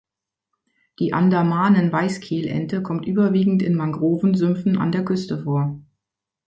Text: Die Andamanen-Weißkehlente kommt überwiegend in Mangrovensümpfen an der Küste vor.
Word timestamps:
Die 0.97 1.13
Andamanen-Weißkehlente 1.13 2.81
kommt 2.81 3.05
überwiegend 3.05 3.61
in 3.61 3.75
Mangrovensümpfen 3.75 4.75
an 4.79 4.91
der 4.91 5.05
Küste 5.05 5.43
vor. 5.43 5.79